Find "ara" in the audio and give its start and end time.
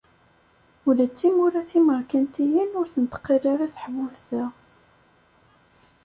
3.53-3.73